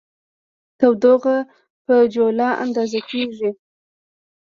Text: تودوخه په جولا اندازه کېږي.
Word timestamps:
تودوخه 0.79 1.37
په 1.85 1.95
جولا 2.13 2.49
اندازه 2.63 2.99
کېږي. 3.09 3.49